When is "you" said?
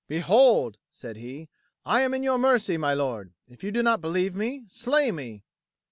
3.63-3.71